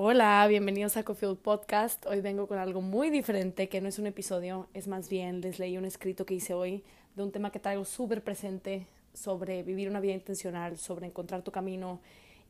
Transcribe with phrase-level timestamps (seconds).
[0.00, 2.06] Hola, bienvenidos a Coffee Podcast.
[2.06, 5.58] Hoy vengo con algo muy diferente, que no es un episodio, es más bien les
[5.58, 6.84] leí un escrito que hice hoy
[7.16, 11.50] de un tema que traigo súper presente sobre vivir una vida intencional, sobre encontrar tu
[11.50, 11.98] camino.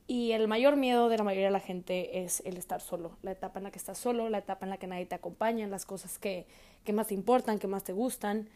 [0.07, 3.31] Y el mayor miedo de la mayoría de la gente es el estar solo, la
[3.31, 5.87] etapa en la que estás solo, la etapa en la que nadie te acompaña, las
[5.87, 6.45] cosas que,
[6.85, 8.51] que más te importan, que más te gustan.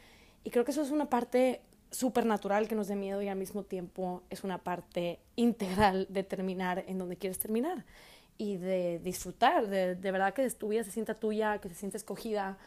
[0.44, 3.38] Y creo que eso es una parte súper natural que nos dé miedo y al
[3.38, 7.86] mismo tiempo es una parte integral de terminar en donde quieres terminar
[8.38, 11.96] y de disfrutar, de, de verdad que tu vida se sienta tuya, que se sienta
[11.96, 12.58] escogida,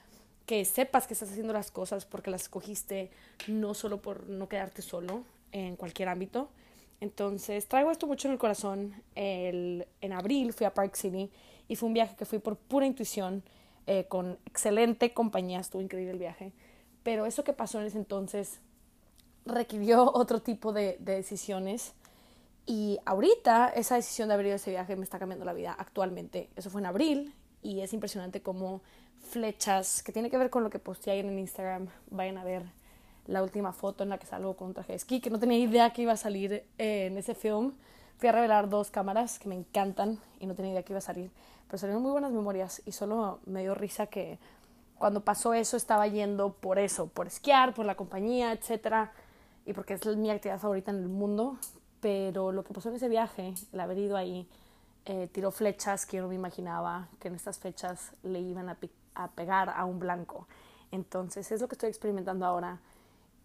[0.45, 3.09] que sepas que estás haciendo las cosas porque las escogiste,
[3.47, 6.49] no solo por no quedarte solo en cualquier ámbito.
[7.01, 8.93] Entonces, traigo esto mucho en el corazón.
[9.15, 11.29] El, en abril fui a Park City
[11.67, 13.43] y fue un viaje que fui por pura intuición,
[13.87, 16.53] eh, con excelente compañía, estuvo increíble el viaje.
[17.03, 18.59] Pero eso que pasó en ese entonces
[19.45, 21.93] requirió otro tipo de, de decisiones
[22.65, 25.75] y ahorita esa decisión de haber ido a ese viaje me está cambiando la vida
[25.77, 26.49] actualmente.
[26.55, 28.81] Eso fue en abril y es impresionante cómo
[29.19, 32.63] flechas, que tiene que ver con lo que posteé ayer en Instagram, vayan a ver
[33.27, 35.57] la última foto en la que salgo con un traje de esquí, que no tenía
[35.57, 37.73] idea que iba a salir eh, en ese film.
[38.17, 41.01] Fui a revelar dos cámaras que me encantan y no tenía idea que iba a
[41.01, 41.31] salir,
[41.67, 44.39] pero salieron muy buenas memorias y solo me dio risa que
[44.97, 49.11] cuando pasó eso estaba yendo por eso, por esquiar, por la compañía, etcétera,
[49.65, 51.57] y porque es mi actividad favorita en el mundo,
[52.05, 54.47] pero lo que pasó en ese viaje, el haber ido ahí,
[55.05, 58.77] eh, tiró flechas que yo no me imaginaba que en estas fechas le iban a,
[59.29, 60.47] pegar a un blanco.
[60.91, 62.77] Entonces es lo que estoy experimentando ahora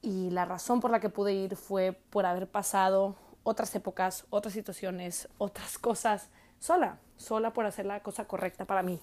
[0.03, 4.53] y la razón por la que pude ir fue por haber pasado otras épocas, otras
[4.53, 9.01] situaciones, otras cosas sola, sola por hacer la cosa correcta para mí.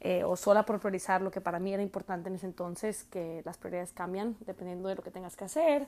[0.00, 3.42] Eh, o sola por priorizar lo que para mí era importante en ese entonces, que
[3.44, 5.86] las prioridades cambian dependiendo de lo que tengas que hacer,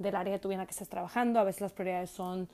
[0.00, 1.38] del área de tu vida en la que estés trabajando.
[1.38, 2.48] A veces las prioridades son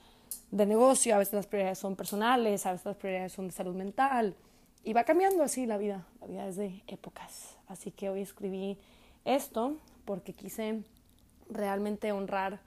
[0.51, 3.73] de negocio, a veces las prioridades son personales, a veces las prioridades son de salud
[3.73, 4.35] mental.
[4.83, 7.57] Y va cambiando así la vida, la vida es de épocas.
[7.67, 8.77] Así que hoy escribí
[9.25, 10.83] esto porque quise
[11.49, 12.59] realmente honrar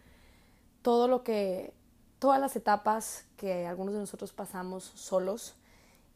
[0.83, 1.75] todo lo que,
[2.19, 5.57] todas las etapas que algunos de nosotros pasamos solos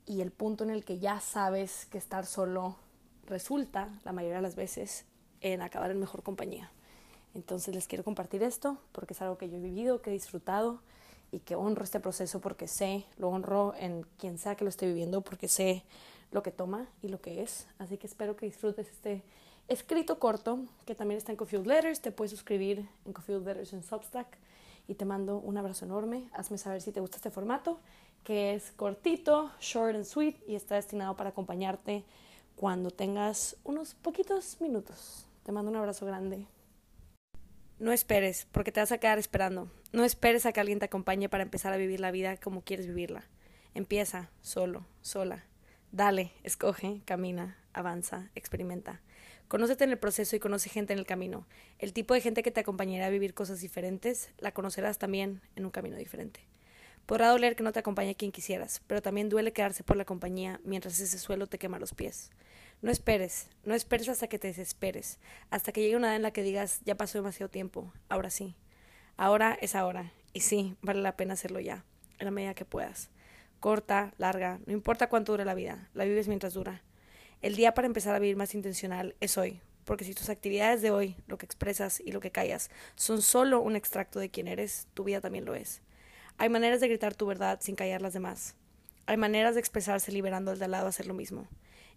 [0.07, 2.77] y el punto en el que ya sabes que estar solo
[3.27, 5.05] resulta, la mayoría de las veces,
[5.43, 6.71] en acabar en mejor compañía.
[7.35, 10.81] Entonces les quiero compartir esto porque es algo que yo he vivido, que he disfrutado
[11.33, 14.87] y que honro este proceso porque sé, lo honro en quien sea que lo esté
[14.87, 15.85] viviendo porque sé
[16.31, 17.67] lo que toma y lo que es.
[17.79, 19.23] Así que espero que disfrutes este
[19.69, 22.01] escrito corto que también está en Cofield Letters.
[22.01, 24.39] Te puedes suscribir en Cofield Letters en Substack
[24.87, 26.29] y te mando un abrazo enorme.
[26.35, 27.81] Hazme saber si te gusta este formato
[28.23, 32.05] que es cortito, short and sweet y está destinado para acompañarte
[32.57, 35.27] cuando tengas unos poquitos minutos.
[35.43, 36.47] Te mando un abrazo grande.
[37.85, 39.71] No esperes, porque te vas a quedar esperando.
[39.93, 42.87] No esperes a que alguien te acompañe para empezar a vivir la vida como quieres
[42.87, 43.29] vivirla.
[43.75, 45.45] Empieza solo, sola.
[45.93, 49.03] Dale, escoge, camina, avanza, experimenta.
[49.49, 51.47] Conócete en el proceso y conoce gente en el camino.
[51.79, 55.67] El tipo de gente que te acompañará a vivir cosas diferentes, la conocerás también en
[55.67, 56.41] un camino diferente.
[57.05, 60.59] Podrá doler que no te acompañe quien quisieras, pero también duele quedarse por la compañía
[60.65, 62.31] mientras ese suelo te quema los pies.
[62.83, 65.19] No esperes, no esperes hasta que te desesperes,
[65.51, 68.57] hasta que llegue una edad en la que digas, ya pasó demasiado tiempo, ahora sí.
[69.17, 71.85] Ahora es ahora, y sí, vale la pena hacerlo ya,
[72.19, 73.11] en la medida que puedas.
[73.61, 76.83] Corta, larga, no importa cuánto dure la vida, la vives mientras dura.
[77.41, 80.91] El día para empezar a vivir más intencional es hoy, porque si tus actividades de
[80.91, 84.89] hoy, lo que expresas y lo que callas, son solo un extracto de quién eres,
[84.95, 85.83] tu vida también lo es.
[86.37, 88.57] Hay maneras de gritar tu verdad sin callar las demás.
[89.07, 91.47] Hay maneras de expresarse liberando al de al lado a hacer lo mismo.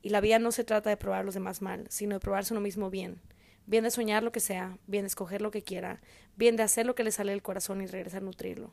[0.01, 2.61] Y la vida no se trata de probar los demás mal, sino de probarse uno
[2.61, 3.21] mismo bien.
[3.65, 6.01] Bien de soñar lo que sea, bien de escoger lo que quiera,
[6.35, 8.71] bien de hacer lo que le sale del corazón y regresar a nutrirlo.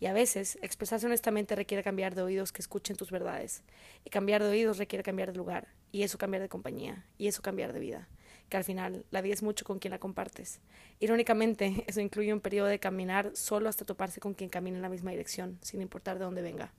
[0.00, 3.62] Y a veces, expresarse honestamente requiere cambiar de oídos que escuchen tus verdades.
[4.04, 5.68] Y cambiar de oídos requiere cambiar de lugar.
[5.92, 7.06] Y eso cambiar de compañía.
[7.16, 8.08] Y eso cambiar de vida
[8.48, 10.60] que al final la vida es mucho con quien la compartes.
[11.00, 14.88] Irónicamente, eso incluye un periodo de caminar solo hasta toparse con quien camina en la
[14.88, 16.72] misma dirección, sin importar de dónde venga.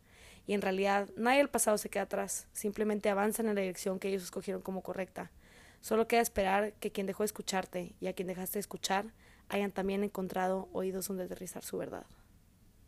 [0.47, 4.09] Y en realidad, nadie del pasado se queda atrás, simplemente avanzan en la dirección que
[4.09, 5.31] ellos escogieron como correcta.
[5.81, 9.05] Solo queda esperar que quien dejó de escucharte y a quien dejaste de escuchar
[9.49, 12.05] hayan también encontrado oídos donde aterrizar su verdad.